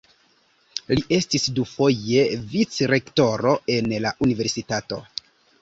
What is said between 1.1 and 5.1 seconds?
estis dufoje vicrektoro en la universitato.